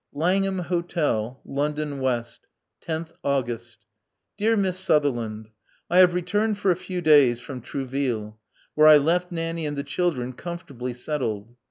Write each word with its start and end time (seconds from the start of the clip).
Langham 0.13 0.57
Hotel, 0.57 1.39
London, 1.45 1.99
W. 1.99 2.03
loth 2.87 3.13
August. 3.23 3.85
Dear 4.35 4.57
Miss 4.57 4.79
Sutherland:— 4.79 5.51
I 5.91 5.99
have 5.99 6.15
returned 6.15 6.57
for 6.57 6.71
a 6.71 6.75
few 6.75 7.01
days 7.01 7.39
from 7.39 7.61
Trouville, 7.61 8.39
where 8.73 8.87
I 8.87 8.97
left 8.97 9.31
Nanny 9.31 9.67
and 9.67 9.77
the 9.77 9.83
chil 9.83 10.09
dren 10.09 10.33
comfortably 10.33 10.95
settled. 10.95 11.55